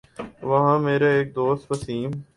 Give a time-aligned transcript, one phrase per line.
[0.41, 2.11] وہاں میرے ایک دوست وسیم